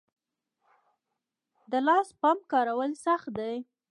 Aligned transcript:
د 1.71 1.73
لاس 1.87 2.07
پمپ 2.21 2.41
کارول 2.51 2.91
سخت 3.05 3.27
دي؟ 3.37 3.53